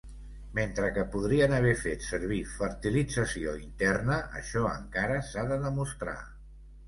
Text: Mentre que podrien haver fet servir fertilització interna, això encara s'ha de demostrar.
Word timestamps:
Mentre 0.59 0.87
que 0.93 1.01
podrien 1.15 1.51
haver 1.57 1.73
fet 1.81 2.05
servir 2.05 2.39
fertilització 2.53 3.53
interna, 3.65 4.17
això 4.41 4.65
encara 4.73 5.19
s'ha 5.31 5.47
de 5.55 5.59
demostrar. 5.69 6.19